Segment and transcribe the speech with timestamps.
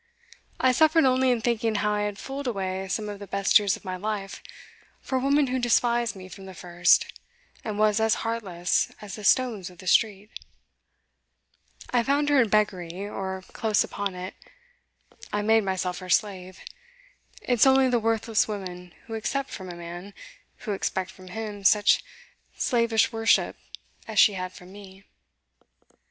[0.59, 3.75] I suffered only in thinking how I had fooled away some of the best years
[3.77, 4.41] of my life
[4.99, 7.05] for a woman who despised me from the first,
[7.63, 10.31] and was as heartless as the stones of the street.
[11.91, 14.33] I found her in beggary, or close upon it.
[15.31, 16.61] I made myself her slave
[17.39, 20.15] it's only the worthless women who accept from a man,
[20.61, 22.03] who expect from him, such
[22.57, 23.55] slavish worship
[24.07, 25.03] as she had from me.